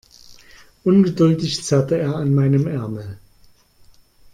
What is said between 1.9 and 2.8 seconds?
er an meinem